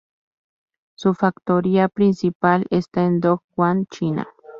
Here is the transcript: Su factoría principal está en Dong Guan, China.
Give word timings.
Su 0.97 1.13
factoría 1.13 1.87
principal 1.87 2.65
está 2.71 3.05
en 3.05 3.19
Dong 3.21 3.37
Guan, 3.55 3.85
China. 3.85 4.27